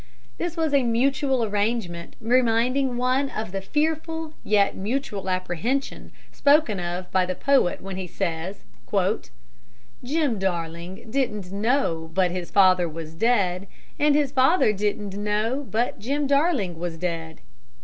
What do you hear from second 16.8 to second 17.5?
dead."